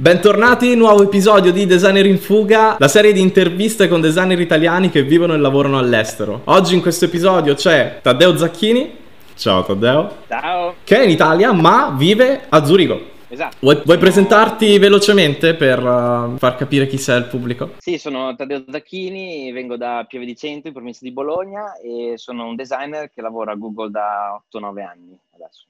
[0.00, 5.02] Bentornati, nuovo episodio di Designer in Fuga, la serie di interviste con designer italiani che
[5.02, 6.42] vivono e lavorano all'estero.
[6.44, 8.96] Oggi in questo episodio c'è Taddeo Zacchini.
[9.34, 10.18] Ciao Taddeo.
[10.28, 10.74] Ciao.
[10.84, 13.16] Che è in Italia ma vive a Zurigo.
[13.26, 13.56] Esatto.
[13.58, 17.72] Vuoi, vuoi presentarti velocemente per uh, far capire chi sei al pubblico?
[17.78, 22.46] Sì, sono Taddeo Zacchini, vengo da Pieve di Cento, in provincia di Bologna e sono
[22.46, 25.64] un designer che lavora a Google da 8-9 anni adesso.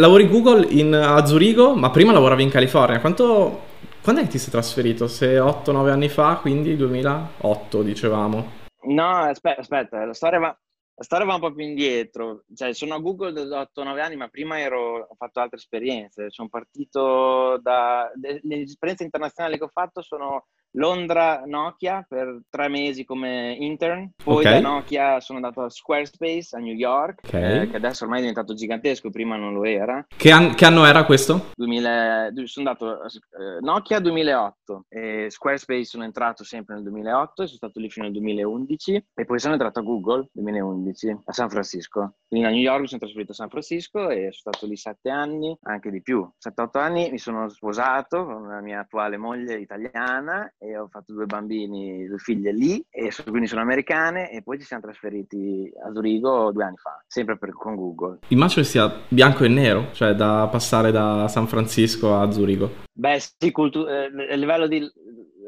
[0.00, 2.98] Lavori Google in, a Zurigo, ma prima lavoravi in California.
[2.98, 3.60] Quanto,
[4.02, 5.06] quando è che ti sei trasferito?
[5.06, 8.52] Se 8-9 anni fa, quindi 2008 dicevamo.
[8.84, 12.44] No, aspetta, aspetta la, storia va, la storia va un po' più indietro.
[12.54, 16.30] Cioè, sono a Google da 8-9 anni, ma prima ero, ho fatto altre esperienze.
[16.30, 18.10] Sono partito da...
[18.14, 24.44] Le esperienze internazionali che ho fatto sono Londra Nokia per tre mesi come intern, poi
[24.44, 24.60] okay.
[24.60, 27.62] da Nokia sono andato a Squarespace a New York, okay.
[27.62, 30.04] eh, che adesso ormai è diventato gigantesco, prima non lo era.
[30.14, 31.50] Che, an- che anno era questo?
[31.56, 37.46] 2000, sono andato a eh, Nokia 2008 e Squarespace sono entrato sempre nel 2008 e
[37.46, 41.50] sono stato lì fino al 2011 e poi sono entrato a Google 2011 a San
[41.50, 42.14] Francisco.
[42.26, 45.10] Quindi a New York mi sono trasferito a San Francisco e sono stato lì sette
[45.10, 46.28] anni, anche di più.
[46.42, 51.26] 7-8 anni mi sono sposato con la mia attuale moglie italiana e ho fatto due
[51.26, 56.52] bambini, due figlie lì, e quindi sono americane, e poi ci siamo trasferiti a Zurigo
[56.52, 58.20] due anni fa, sempre per, con Google.
[58.28, 62.70] Immagino sia bianco e nero, cioè da passare da San Francisco a Zurigo.
[62.92, 64.88] Beh, sì, cultu- eh, a livello di,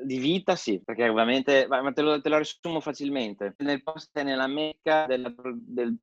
[0.05, 4.25] di, vita sì, perché ovviamente, ma te lo, te lo riassumo facilmente, nel posto è
[4.25, 5.97] nella mecca della, del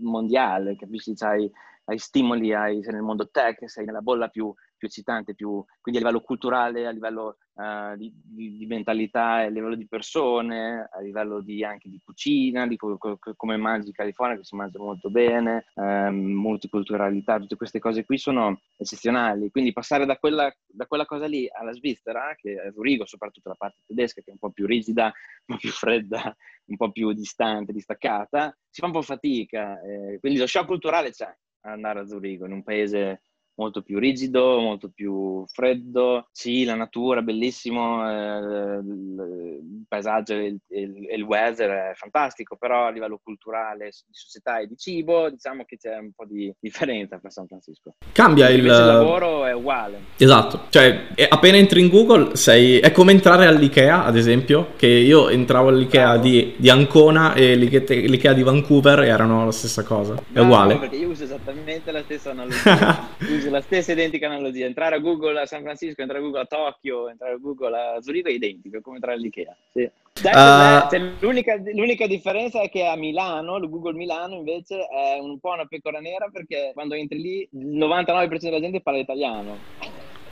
[0.00, 1.14] mondiale, capisci?
[1.14, 1.50] C'hai,
[1.84, 6.00] hai stimoli, hai, sei nel mondo tech, sei nella bolla più più eccitante, più, quindi
[6.00, 11.00] a livello culturale, a livello uh, di, di, di, mentalità, a livello di persone, a
[11.00, 14.80] livello di, anche di cucina, di co- co- come mangi in California, che si mangia
[14.80, 19.52] molto bene, um, multiculturalità, tutte queste cose qui sono eccezionali.
[19.52, 23.54] Quindi passare da quella, da quella cosa lì alla Svizzera, che è Zurigo, soprattutto la
[23.56, 25.04] parte tedesca, che è un po' più rigida,
[25.46, 29.80] un po' più fredda, un po' più distante, distaccata, si fa un po' fatica.
[29.80, 31.32] Eh, quindi lo shock culturale c'è
[31.64, 33.22] andare a Zurigo, in un paese
[33.54, 36.28] molto più rigido, molto più freddo.
[36.32, 42.90] Sì, la natura bellissimo, eh, il paesaggio e il, il, weather è fantastico, però a
[42.90, 47.32] livello culturale, di società e di cibo, diciamo che c'è un po' di differenza per
[47.32, 47.94] San Francisco.
[48.12, 48.60] Cambia il...
[48.60, 50.00] il lavoro è uguale.
[50.16, 52.78] Esatto, cioè appena entri in Google sei...
[52.78, 58.32] è come entrare all'IKEA, ad esempio, che io entravo all'IKEA di, di, Ancona e l'IKEA
[58.32, 60.74] di Vancouver erano la stessa cosa, è uguale.
[60.74, 63.08] No, perché io uso esattamente la stessa analogia.
[63.42, 64.66] uso la stessa identica analogia.
[64.66, 68.00] Entrare a Google a San Francisco, entrare a Google a Tokyo, entrare a Google a
[68.00, 69.56] Zurigo è identico, è come entrare all'Ikea.
[69.72, 69.90] Sì.
[70.14, 75.38] Uh, cioè, l'unica, l'unica, differenza è che a Milano, il Google Milano invece è un
[75.40, 79.58] po' una pecora nera perché quando entri lì il 99% della gente parla italiano.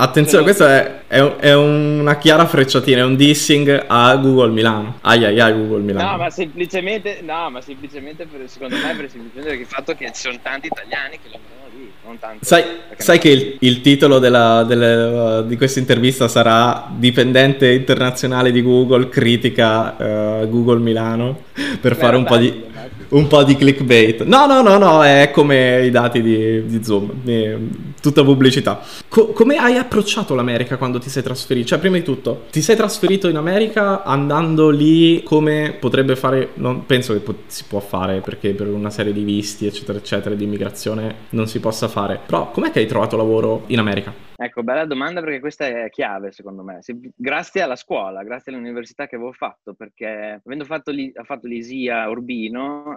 [0.00, 4.96] Attenzione, questa è, è, è, una chiara frecciatina, è un dissing a Google Milano.
[5.02, 6.12] Ai ai ai Google Milano.
[6.12, 10.38] No, ma semplicemente, no, ma semplicemente per, secondo me per il fatto che ci sono
[10.42, 11.60] tanti italiani che lavorano
[12.06, 12.44] non tanto.
[12.46, 12.64] Sai,
[12.96, 18.62] sai che il, il titolo della, delle, uh, di questa intervista sarà Dipendente internazionale di
[18.62, 21.42] Google critica uh, Google Milano
[21.78, 22.68] per Beh, fare un po' di
[23.10, 24.22] un po' di clickbait.
[24.22, 27.10] No, no, no, no, è come i dati di, di Zoom,
[28.00, 28.80] tutta pubblicità.
[29.08, 31.68] Co- come hai approcciato l'America quando ti sei trasferito?
[31.68, 36.86] Cioè, prima di tutto, ti sei trasferito in America andando lì come potrebbe fare, non
[36.86, 40.44] penso che po- si può fare perché per una serie di visti, eccetera, eccetera, di
[40.44, 42.20] immigrazione non si possa fare.
[42.24, 44.28] Però com'è che hai trovato lavoro in America?
[44.42, 46.80] Ecco, bella domanda perché questa è chiave secondo me.
[47.14, 52.96] Grazie alla scuola, grazie all'università che avevo fatto, perché avendo fatto, li, fatto l'ISIA Urbino,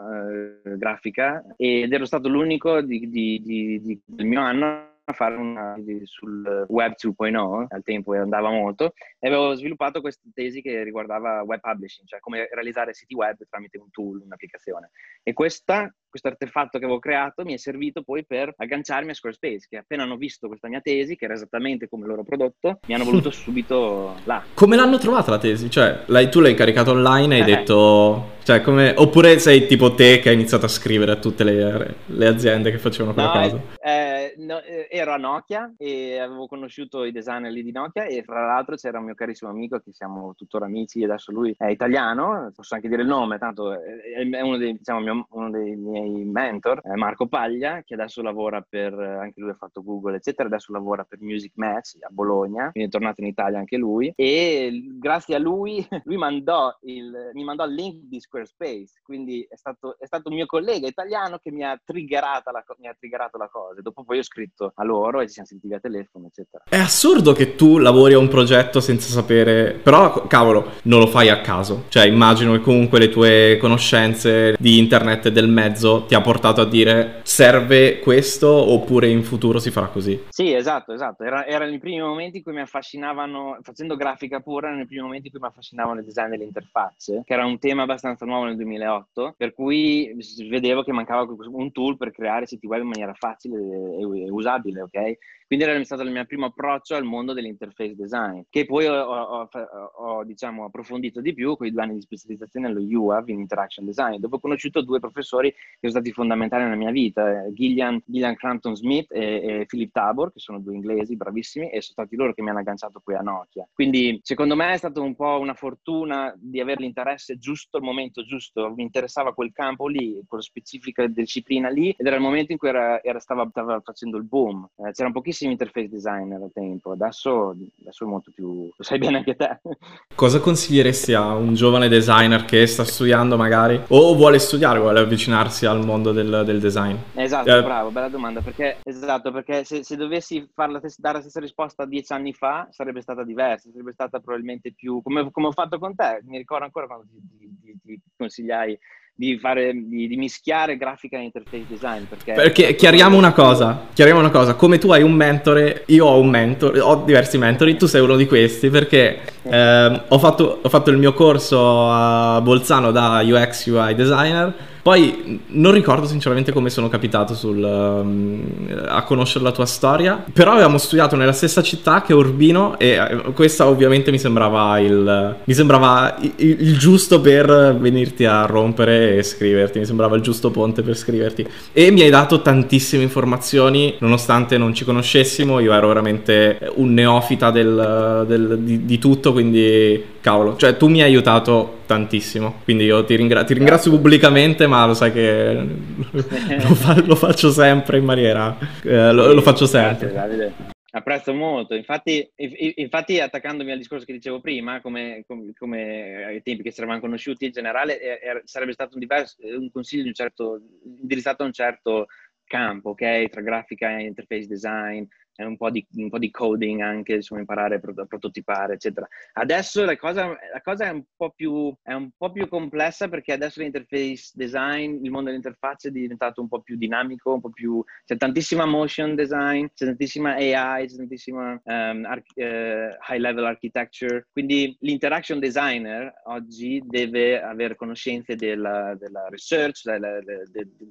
[0.63, 6.65] eh, grafica, ed ero stato l'unico di, di, di, del mio anno fare una sul
[6.69, 12.07] web 2.0, al tempo andava molto, e avevo sviluppato questa tesi che riguardava web publishing,
[12.07, 14.91] cioè come realizzare siti web tramite un tool, un'applicazione.
[15.21, 19.67] E questa, questo artefatto che avevo creato mi è servito poi per agganciarmi a Squarespace,
[19.69, 22.93] che appena hanno visto questa mia tesi, che era esattamente come il loro prodotto, mi
[22.93, 24.43] hanno voluto subito là.
[24.53, 25.69] Come l'hanno trovata la tesi?
[25.69, 27.55] Cioè, l'hai, tu l'hai caricato online e hai eh.
[27.55, 28.31] detto...
[28.43, 28.93] Cioè, come...
[28.97, 32.77] Oppure sei tipo te che hai iniziato a scrivere a tutte le, le aziende che
[32.77, 33.61] facevano quella no, cosa?
[33.81, 38.05] Eh, eh, no, eh, ero a Nokia e avevo conosciuto i designer lì di Nokia
[38.05, 41.53] e fra l'altro c'era un mio carissimo amico che siamo tuttora amici e adesso lui
[41.57, 45.75] è italiano, posso anche dire il nome, tanto è uno dei, diciamo, mio, uno dei
[45.75, 50.71] miei mentor, Marco Paglia, che adesso lavora per, anche lui ha fatto Google eccetera, adesso
[50.71, 55.35] lavora per Music Match a Bologna, quindi è tornato in Italia anche lui e grazie
[55.35, 60.07] a lui, lui mandò il, mi mandò il link di Squarespace, quindi è stato, è
[60.07, 63.79] stato un mio collega italiano che mi ha triggerato la, mi ha triggerato la cosa,
[63.81, 66.63] dopo poi ho scritto a loro e ci siamo sentiti a telefono eccetera.
[66.67, 71.29] È assurdo che tu lavori a un progetto senza sapere, però cavolo, non lo fai
[71.29, 76.15] a caso, cioè immagino che comunque le tue conoscenze di internet e del mezzo ti
[76.15, 80.23] ha portato a dire serve questo oppure in futuro si farà così.
[80.29, 84.71] Sì, esatto, esatto, era, era nei primi momenti in cui mi affascinavano, facendo grafica pura,
[84.71, 87.83] nei primi momenti in cui mi affascinavano il design delle interfacce, che era un tema
[87.83, 90.15] abbastanza nuovo nel 2008, per cui
[90.49, 93.57] vedevo che mancava un tool per creare siti web in maniera facile
[93.97, 95.17] e usabile, ok?
[95.53, 99.49] Quindi era stato il mio primo approccio al mondo dell'interface design, che poi ho, ho,
[99.97, 103.85] ho diciamo, approfondito di più con i due anni di specializzazione allo UAV in Interaction
[103.85, 108.33] Design, dove ho conosciuto due professori che sono stati fondamentali nella mia vita, Gillian, Gillian
[108.35, 112.33] Crampton Smith e, e, Philip Tabor, che sono due inglesi bravissimi, e sono stati loro
[112.33, 113.67] che mi hanno agganciato poi a Nokia.
[113.71, 118.23] Quindi secondo me è stata un po' una fortuna di avere l'interesse giusto al momento
[118.23, 122.57] giusto, mi interessava quel campo lì, quella specifica disciplina lì, ed era il momento in
[122.57, 124.67] cui era, era, stava, stava, facendo il boom.
[124.77, 128.97] Eh, c'erano pochissimi bravissimi interface designer al tempo, adesso, adesso è molto più, lo sai
[128.97, 129.59] bene anche te.
[130.15, 135.65] Cosa consiglieresti a un giovane designer che sta studiando magari o vuole studiare, vuole avvicinarsi
[135.65, 136.95] al mondo del, del design?
[137.15, 141.21] Esatto, eh, bravo, bella domanda, perché, esatto, perché se, se dovessi la tes- dare la
[141.21, 145.51] stessa risposta dieci anni fa sarebbe stata diversa, sarebbe stata probabilmente più, come, come ho
[145.51, 148.77] fatto con te, mi ricordo ancora quando ti, ti, ti consigliai
[149.15, 152.03] di, fare, di, di, mischiare grafica e interface design.
[152.03, 156.19] Perché, perché chiariamo una cosa, chiariamo una cosa, come tu hai un mentore, io ho
[156.19, 160.69] un mentore, ho diversi mentori, tu sei uno di questi perché eh, ho, fatto, ho
[160.69, 166.69] fatto il mio corso a Bolzano da UX UI designer poi non ricordo sinceramente come
[166.69, 168.43] sono capitato sul, um,
[168.85, 173.31] a conoscere la tua storia, però avevamo studiato nella stessa città che Urbino e eh,
[173.31, 179.23] questa ovviamente mi sembrava il, mi sembrava il, il giusto per venirti a rompere e
[179.23, 181.47] scriverti, mi sembrava il giusto ponte per scriverti.
[181.71, 187.51] E mi hai dato tantissime informazioni, nonostante non ci conoscessimo, io ero veramente un neofita
[187.51, 193.03] del, del, di, di tutto, quindi cavolo, cioè tu mi hai aiutato tantissimo, quindi io
[193.03, 195.53] ti, ringra- ti ringrazio pubblicamente, ma lo sai che
[196.11, 200.11] lo, fa- lo faccio sempre in maniera, eh, lo, lo, faccio sempre.
[200.11, 200.53] Grazie.
[200.95, 202.31] Apprezzo molto, infatti,
[202.75, 206.99] infatti, attaccandomi al discorso che dicevo prima, come, come, come ai tempi che ci eravamo
[206.99, 211.51] conosciuti, in generale era, sarebbe stato un, diverso, un consiglio un certo, indirizzato a un
[211.51, 212.05] certo
[212.45, 213.27] campo, ok?
[213.29, 215.03] Tra grafica e interface design,
[215.37, 219.07] un po, di, un po' di coding anche, insomma, imparare a prototipare, eccetera.
[219.33, 221.03] Adesso la cosa, la cosa è, un
[221.35, 226.41] più, è, un po più, complessa perché adesso l'interface design, il mondo dell'interfaccia è diventato
[226.41, 227.83] un po' più dinamico, un po' più...
[228.05, 234.27] c'è tantissima motion design, c'è tantissima AI, c'è tantissima um, ar- uh, high level architecture,
[234.31, 240.43] quindi l'interaction designer oggi deve avere conoscenze della, della research, della, della,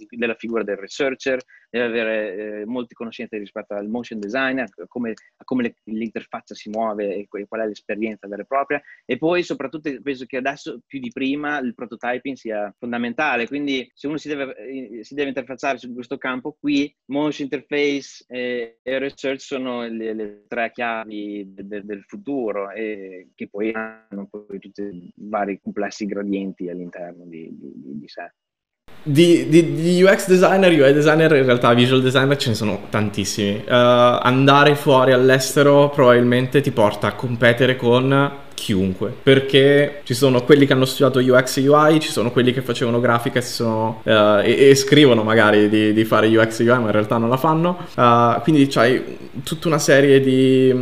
[0.08, 1.40] della, figura del researcher,
[1.72, 6.68] deve avere eh, molte conoscenze rispetto al motion design, a come, a come l'interfaccia si
[6.68, 8.82] muove e qual è l'esperienza vera e propria.
[9.06, 14.06] E poi soprattutto penso che adesso più di prima il prototyping sia fondamentale, quindi se
[14.06, 18.98] uno si deve, eh, si deve interfacciare su questo campo qui, motion interface e, e
[18.98, 24.58] research sono le, le tre chiavi de, de, del futuro e che poi hanno poi
[24.58, 28.30] tutti i vari complessi gradienti all'interno di, di, di sé.
[29.04, 33.64] Di, di, di, UX designer, UI designer, in realtà visual designer ce ne sono tantissimi.
[33.66, 33.72] Uh,
[34.22, 38.30] andare fuori all'estero probabilmente ti porta a competere con
[38.62, 42.62] chiunque perché ci sono quelli che hanno studiato UX e UI ci sono quelli che
[42.62, 46.78] facevano grafica e, sono, uh, e, e scrivono magari di, di, fare UX e UI
[46.78, 47.76] ma in realtà non la fanno.
[47.96, 49.02] Uh, quindi c'hai
[49.42, 50.72] tutta una serie di,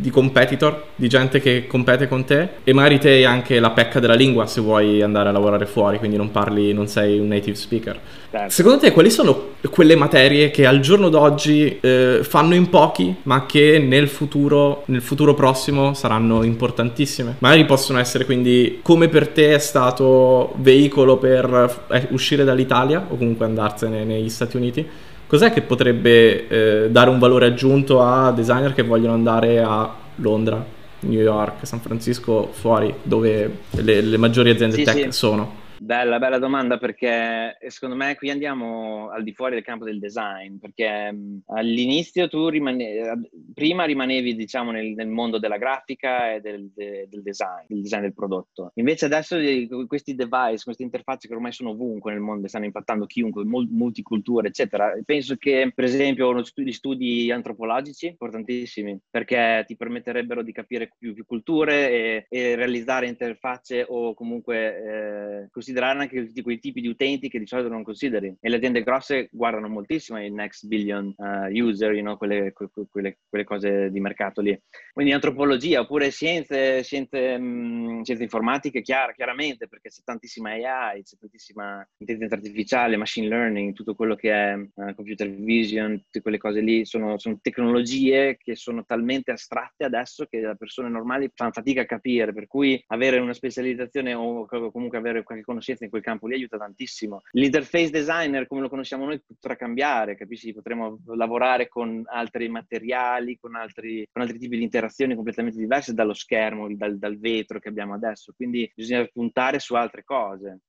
[0.00, 4.00] di, competitor di gente che compete con te e magari te hai anche la pecca
[4.00, 7.56] della lingua se vuoi andare a lavorare fuori quindi non parli non sei un native
[7.56, 7.98] speaker.
[8.30, 8.50] Certo.
[8.50, 13.44] secondo te quali sono quelle materie che al giorno d'oggi eh, fanno in pochi ma
[13.44, 17.36] che nel futuro nel futuro prossimo saranno importantissime bellissime.
[17.38, 23.16] Magari possono essere quindi come per te è stato veicolo per eh, uscire dall'Italia o
[23.16, 24.86] comunque andarsene negli Stati Uniti.
[25.26, 30.64] Cos'è che potrebbe eh, dare un valore aggiunto a designer che vogliono andare a Londra,
[31.00, 35.12] New York, San Francisco, fuori, dove le, le maggiori aziende sì, tech sì.
[35.12, 35.59] sono?
[35.82, 40.58] Bella, bella domanda perché secondo me qui andiamo al di fuori del campo del design,
[40.58, 41.10] perché
[41.46, 47.22] all'inizio tu rimane, prima rimanevi diciamo nel, nel mondo della grafica e del, de, del,
[47.22, 48.72] design, del design del prodotto.
[48.74, 49.38] Invece adesso
[49.86, 54.92] questi device, queste interfacce che ormai sono ovunque nel mondo, stanno impattando chiunque, multiculture, eccetera.
[55.02, 61.24] Penso che per esempio gli studi antropologici importantissimi perché ti permetterebbero di capire più, più
[61.24, 67.28] culture e, e, realizzare interfacce o comunque eh, considerare anche tutti quei tipi di utenti
[67.28, 68.34] che di solito non consideri.
[68.40, 73.18] E le aziende grosse guardano moltissimo i next billion uh, user, you know, quelle, quelle,
[73.28, 74.58] quelle, cose di mercato lì.
[74.92, 81.02] Quindi antropologia oppure scienze, scienze, mh, mm, scienze informatiche, chiar, chiaramente, perché c'è tantissima AI,
[81.02, 86.38] c'è tantissima intelligenza artificiale, machine learning, tutto quello che è uh, computer vision, tutte quelle
[86.38, 91.52] cose lì sono, sono tecnologie che sono talmente astratte adesso che le persone normali fanno
[91.52, 96.02] fatica a capire, per cui avere una specializzazione o comunque avere qualche conoscenza in quel
[96.02, 97.22] campo lì aiuta tantissimo.
[97.32, 100.52] L'interface designer, come lo conosciamo noi, potrà cambiare, capisci?
[100.52, 106.14] Potremo lavorare con altri materiali, con altri, con altri tipi di interazioni completamente diverse dallo
[106.14, 108.32] schermo, dal, dal vetro che abbiamo adesso.
[108.34, 110.60] Quindi bisogna puntare su altre cose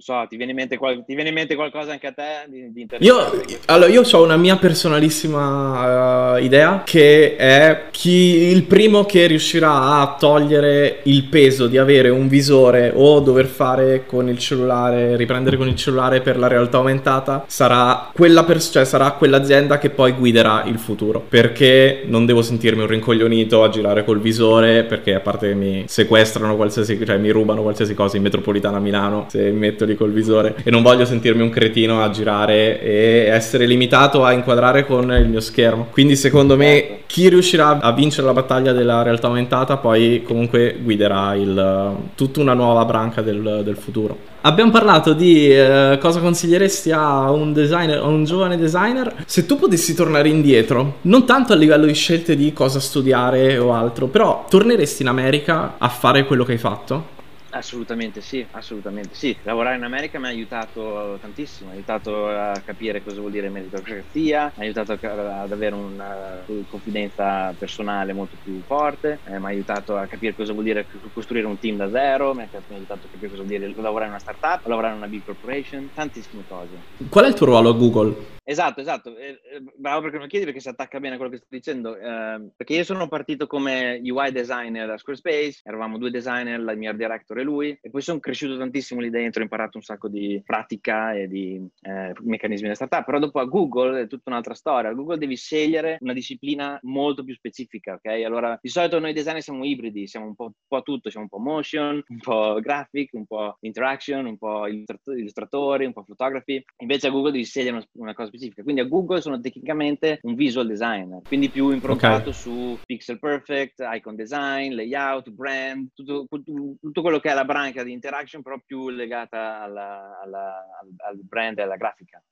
[0.00, 2.72] so, ti viene, in mente, qual- ti viene in mente qualcosa anche a te di,
[2.72, 9.04] di Io, allora, io ho una mia personalissima uh, idea che è chi il primo
[9.04, 14.36] che riuscirà a togliere il peso di avere un visore o dover fare con il
[14.36, 19.78] cellulare, riprendere con il cellulare per la realtà aumentata, sarà, quella pers- cioè sarà quell'azienda
[19.78, 21.24] che poi guiderà il futuro.
[21.28, 25.84] Perché non devo sentirmi un rincoglionito a girare col visore, perché a parte che mi
[25.86, 29.96] sequestrano qualsiasi, cioè mi rubano qualsiasi cosa in metropolitana a Milano, se mi metto lì
[29.96, 34.86] col visore e non voglio sentirmi un cretino a girare e essere limitato a inquadrare
[34.86, 35.88] con il mio schermo.
[35.90, 37.02] Quindi secondo me certo.
[37.06, 42.54] chi riuscirà a vincere la battaglia della realtà aumentata poi comunque guiderà il, tutta una
[42.54, 44.32] nuova branca del, del futuro.
[44.46, 49.24] Abbiamo parlato di eh, cosa consiglieresti a un designer, a un giovane designer.
[49.24, 53.72] Se tu potessi tornare indietro, non tanto a livello di scelte di cosa studiare o
[53.72, 57.13] altro, però torneresti in America a fare quello che hai fatto?
[57.54, 59.36] Assolutamente sì, assolutamente sì.
[59.42, 63.48] Lavorare in America mi ha aiutato tantissimo, mi ha aiutato a capire cosa vuol dire
[63.48, 69.48] meritocrazia, mi ha aiutato ad avere una confidenza personale molto più forte, eh, mi ha
[69.48, 73.10] aiutato a capire cosa vuol dire costruire un team da zero, mi ha, aiutato a
[73.10, 77.08] capire cosa vuol dire lavorare in una startup, lavorare in una big corporation, tantissime cose.
[77.08, 78.33] Qual è il tuo ruolo a Google?
[78.46, 79.16] Esatto, esatto.
[79.16, 79.40] Eh,
[79.74, 81.96] bravo perché lo chiedi perché si attacca bene a quello che sto dicendo.
[81.96, 86.92] Eh, perché io sono partito come UI designer da Squarespace, eravamo due designer, la mia
[86.92, 90.42] director e lui, e poi sono cresciuto tantissimo lì dentro, ho imparato un sacco di
[90.44, 93.04] pratica e di eh, meccanismi da startup.
[93.04, 94.90] Però dopo a Google è tutta un'altra storia.
[94.90, 98.22] A Google devi scegliere una disciplina molto più specifica, ok?
[98.24, 101.38] Allora, di solito noi designer siamo ibridi, siamo un po', un po tutto, siamo un
[101.38, 106.62] po' motion, un po' graphic, un po' interaction, un po' illustratori, un po' fotografi.
[106.82, 108.62] Invece a Google devi scegliere una cosa specifica.
[108.62, 112.32] Quindi a Google sono tecnicamente un visual designer, quindi più improntato okay.
[112.32, 117.92] su pixel perfect, icon design, layout, brand, tutto, tutto, quello che è la branca di
[117.92, 120.66] interaction, però più legata alla, alla,
[121.08, 122.22] al brand e alla grafica.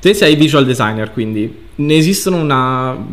[0.00, 3.06] Te sei visual designer, quindi ne esistono una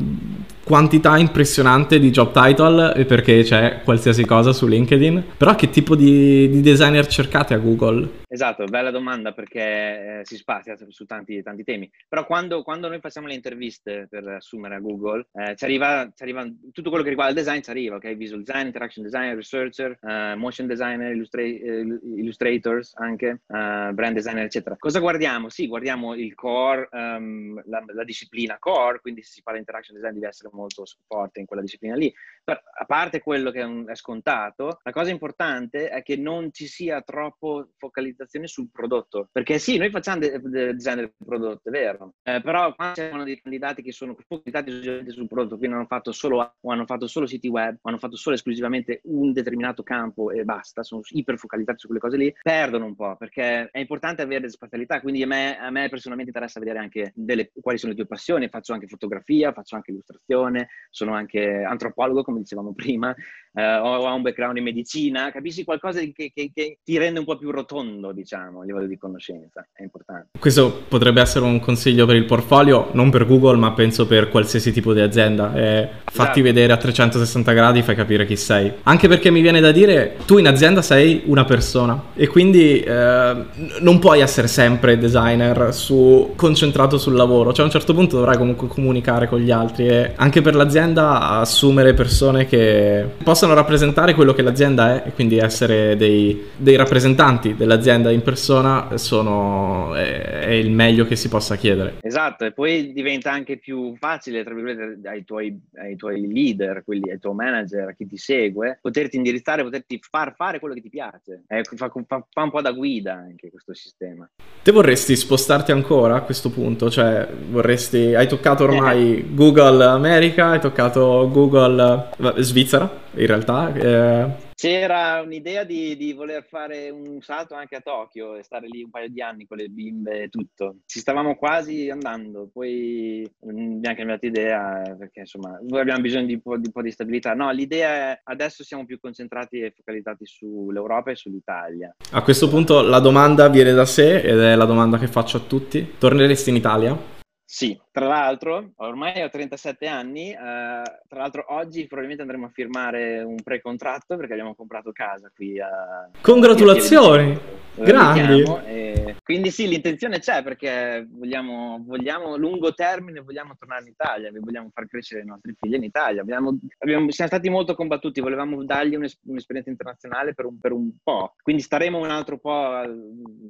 [0.64, 5.24] quantità impressionante di job title perché c'è qualsiasi cosa su LinkedIn.
[5.38, 8.21] Però che tipo di, di designer cercate a Google?
[8.34, 11.92] Esatto, bella domanda perché eh, si spazia su tanti, tanti temi.
[12.08, 16.24] Però quando, quando, noi facciamo le interviste per assumere a Google, eh, ci, arriva, ci,
[16.24, 18.16] arriva, tutto quello che riguarda il design, ci arriva, ok?
[18.16, 24.78] Visual design, interaction design, researcher, uh, motion designer, illustra- illustrators anche, uh, brand designer, eccetera.
[24.80, 25.50] Cosa guardiamo?
[25.50, 29.98] Sì, guardiamo il core, um, la, la, disciplina core, quindi se si parla di interaction
[29.98, 32.14] design deve essere molto forte in quella disciplina lì.
[32.46, 36.54] Per, a parte quello che è, un, è, scontato, la cosa importante è che non
[36.54, 39.30] ci sia troppo focalizzazione sul prodotto.
[39.32, 43.24] Perché sì, noi facciamo de- de- design del prodotto, è vero, eh, però quando c'erano
[43.24, 47.26] dei candidati che sono focalizzati sul prodotto, quindi hanno fatto solo o hanno fatto solo
[47.26, 51.80] siti web, o hanno fatto solo esclusivamente un determinato campo e basta, sono iper focalizzati
[51.80, 55.02] su quelle cose lì, perdono un po' perché è importante avere spazialità.
[55.02, 58.50] Quindi a me, a me personalmente interessa vedere anche delle, quali sono le tue passioni,
[58.50, 63.16] faccio anche fotografia, faccio anche illustrazione, sono anche antropologo, come dicevamo prima,
[63.54, 67.38] eh, ho, un background in medicina, capisci qualcosa che, che, che, ti rende un po'
[67.38, 70.30] più rotondo, diciamo, a livello di conoscenza, è importante.
[70.40, 74.72] Questo potrebbe essere un consiglio per il portfolio, non per Google, ma penso per qualsiasi
[74.72, 75.54] tipo di azienda.
[75.54, 76.42] Eh, fatti esatto.
[76.42, 78.72] vedere a 360 gradi, fai capire chi sei.
[78.84, 83.46] Anche perché mi viene da dire, tu in azienda sei una persona e quindi eh,
[83.80, 88.38] non puoi essere sempre designer su, concentrato sul lavoro, cioè a un certo punto dovrai
[88.38, 94.34] comunque comunicare con gli altri e anche per l'azienda assumere persone che possono rappresentare quello
[94.34, 100.52] che l'azienda è e quindi essere dei, dei rappresentanti dell'azienda in persona sono, è, è,
[100.52, 101.98] il meglio che si possa chiedere.
[102.02, 107.12] Esatto, e poi diventa anche più facile, tra virgolette, ai tuoi, ai tuoi leader, quelli,
[107.12, 110.90] ai tuoi manager, a chi ti segue, poterti indirizzare, poterti far fare quello che ti
[110.90, 111.44] piace.
[111.48, 114.30] Eh, fa, fa, fa un po' da guida anche questo sistema.
[114.64, 116.90] Te vorresti spostarti ancora a questo punto?
[116.90, 118.14] Cioè, vorresti...
[118.14, 119.26] Hai toccato ormai eh.
[119.34, 123.74] Google America, hai toccato Google Svizzera, in realtà.
[123.74, 128.84] Eh c'era un'idea di, di, voler fare un salto anche a Tokyo e stare lì
[128.84, 130.76] un paio di anni con le bimbe e tutto.
[130.86, 136.58] Ci stavamo quasi andando, poi abbiamo cambiato idea perché insomma abbiamo bisogno di un, po',
[136.58, 137.34] di un po' di stabilità.
[137.34, 141.96] No, l'idea è adesso siamo più concentrati e focalizzati sull'Europa e sull'Italia.
[142.12, 145.40] A questo punto la domanda viene da sé ed è la domanda che faccio a
[145.40, 145.96] tutti.
[145.98, 147.11] Torneresti in Italia?
[147.54, 153.22] Sì, tra l'altro, ormai ho 37 anni, eh, tra l'altro oggi probabilmente andremo a firmare
[153.24, 156.10] un pre-contratto perché abbiamo comprato casa qui a...
[156.22, 157.61] Congratulazioni!
[157.76, 159.20] Grandi!
[159.24, 164.88] quindi sì, l'intenzione c'è perché vogliamo, vogliamo, lungo termine, vogliamo tornare in Italia, vogliamo far
[164.88, 166.22] crescere i nostri figli in Italia.
[166.22, 171.36] Abbiamo, abbiamo, siamo stati molto combattuti, volevamo dargli un'esperienza internazionale per un, per un, po',
[171.42, 172.84] quindi staremo un altro po',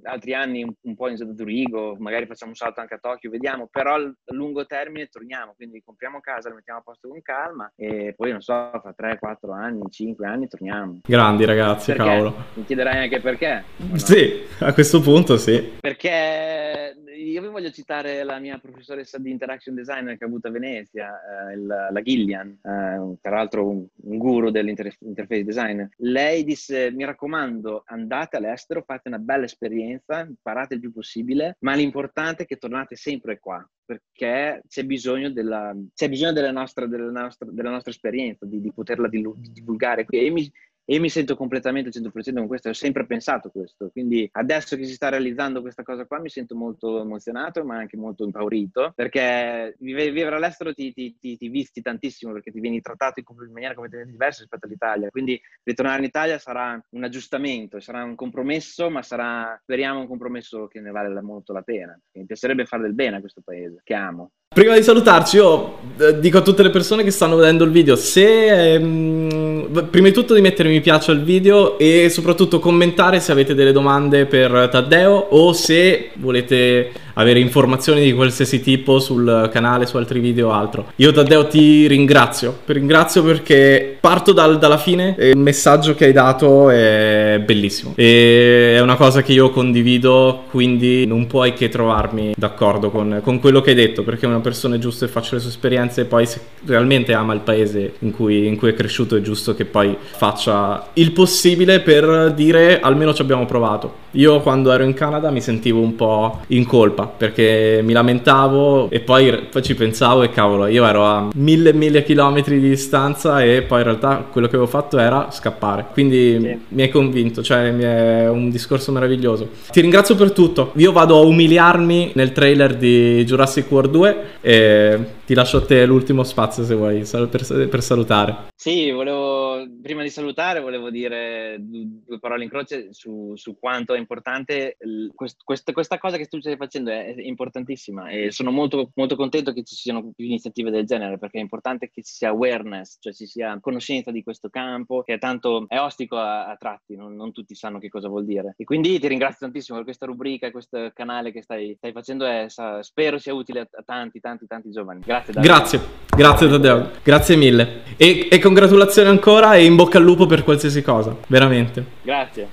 [0.03, 3.67] altri anni un, un po' in Zurigo, magari facciamo un salto anche a Tokyo, vediamo,
[3.71, 7.71] però però a lungo termine torniamo, quindi compriamo casa, la mettiamo a posto con calma
[7.75, 10.99] e poi non so, fra 3, 4 anni, 5 anni torniamo.
[11.03, 12.09] Grandi ragazzi, perché?
[12.09, 12.35] cavolo.
[12.53, 13.63] Mi chiederai anche perché?
[13.77, 13.97] No?
[14.11, 15.77] Sì, a questo punto sì.
[15.79, 20.51] Perché io vi voglio citare la mia professoressa di interaction design che ha avuto a
[20.51, 25.83] Venezia, eh, il, la Gillian, eh, tra l'altro un, un guru dell'interface design.
[25.99, 31.73] Lei disse, mi raccomando, andate all'estero, fate una bella esperienza, imparate il più possibile, ma
[31.73, 37.11] l'importante è che tornate sempre qua perché c'è bisogno della, c'è bisogno della, nostra, della,
[37.11, 40.05] nostra, della nostra esperienza, di, di poterla divulgare.
[40.07, 40.49] E mi,
[40.85, 44.85] e mi sento completamente al 100% con questo, ho sempre pensato questo, quindi adesso che
[44.85, 49.75] si sta realizzando questa cosa qua mi sento molto emozionato ma anche molto impaurito perché
[49.79, 54.11] vivere all'estero ti, ti, ti, ti visti tantissimo perché ti vieni trattato in maniera completamente
[54.11, 59.57] diversa rispetto all'Italia, quindi ritornare in Italia sarà un aggiustamento, sarà un compromesso ma sarà,
[59.61, 63.19] speriamo, un compromesso che ne vale molto la pena, mi piacerebbe fare del bene a
[63.19, 64.31] questo paese che amo.
[64.53, 67.95] Prima di salutarci, io eh, dico a tutte le persone che stanno vedendo il video,
[67.95, 73.31] se ehm, prima di tutto di mettere mi piace al video e soprattutto commentare se
[73.31, 79.85] avete delle domande per Taddeo o se volete avere informazioni di qualsiasi tipo sul canale,
[79.85, 80.91] su altri video o altro.
[80.97, 86.05] Io Taddeo ti ringrazio, ti ringrazio perché parto dal, dalla fine e il messaggio che
[86.05, 91.69] hai dato è bellissimo e è una cosa che io condivido, quindi non puoi che
[91.69, 95.35] trovarmi d'accordo con, con quello che hai detto perché una persona è giusto che faccia
[95.35, 98.73] le sue esperienze e poi se realmente ama il paese in cui, in cui è
[98.73, 104.09] cresciuto è giusto che poi faccia il possibile per dire almeno ci abbiamo provato.
[104.11, 108.99] Io quando ero in Canada mi sentivo un po' in colpa perché mi lamentavo e
[108.99, 113.61] poi, poi ci pensavo e cavolo, io ero a mille mille chilometri di distanza e
[113.63, 115.87] poi in realtà quello che avevo fatto era scappare.
[115.91, 116.59] Quindi sì.
[116.69, 119.49] mi hai convinto, cioè mi è un discorso meraviglioso.
[119.71, 120.71] Ti ringrazio per tutto.
[120.75, 124.99] Io vado a umiliarmi nel trailer di Jurassic World 2 e
[125.31, 128.49] ti lascio a te l'ultimo spazio se vuoi per, per salutare.
[128.53, 133.97] Sì, volevo, prima di salutare volevo dire due parole in croce su, su quanto è
[133.97, 134.75] importante
[135.15, 139.53] quest, quest, questa cosa che tu stai facendo è, importantissima e sono molto, molto contento
[139.53, 143.13] che ci siano più iniziative del genere perché è importante che ci sia awareness, cioè
[143.13, 147.15] ci sia conoscenza di questo campo che è tanto è ostico a, a tratti, non,
[147.15, 148.53] non, tutti sanno che cosa vuol dire.
[148.57, 152.47] E quindi ti ringrazio tantissimo per questa rubrica questo canale che stai, stai facendo, è,
[152.81, 154.99] spero sia utile a tanti, tanti, tanti giovani.
[154.99, 155.20] Grazie.
[155.27, 155.41] Davide.
[155.41, 155.81] Grazie,
[156.15, 157.81] grazie Taddeo, grazie mille.
[157.97, 161.85] E, e congratulazioni ancora e in bocca al lupo per qualsiasi cosa, veramente.
[162.01, 162.47] Grazie.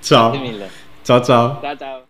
[0.00, 0.30] Ciao.
[0.30, 0.70] Grazie mille.
[1.02, 1.60] Ciao ciao.
[1.60, 2.06] Ciao ciao.